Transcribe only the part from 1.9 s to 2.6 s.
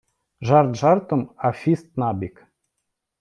набік.